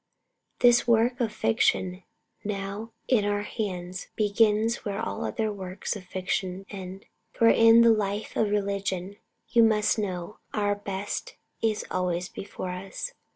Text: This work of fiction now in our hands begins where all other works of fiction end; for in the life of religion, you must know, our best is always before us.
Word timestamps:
This 0.61 0.87
work 0.87 1.19
of 1.19 1.31
fiction 1.31 2.01
now 2.43 2.91
in 3.07 3.23
our 3.23 3.43
hands 3.43 4.07
begins 4.15 4.77
where 4.83 4.99
all 4.99 5.23
other 5.23 5.53
works 5.53 5.95
of 5.95 6.05
fiction 6.05 6.65
end; 6.71 7.05
for 7.33 7.49
in 7.49 7.81
the 7.81 7.93
life 7.93 8.35
of 8.35 8.49
religion, 8.49 9.17
you 9.49 9.61
must 9.61 9.99
know, 9.99 10.39
our 10.55 10.73
best 10.73 11.35
is 11.61 11.85
always 11.91 12.29
before 12.29 12.71
us. 12.71 13.11